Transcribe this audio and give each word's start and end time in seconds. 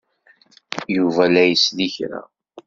Yuba 0.95 1.23
la 1.33 1.43
isell 1.53 1.79
i 1.85 1.87
kra. 1.95 2.21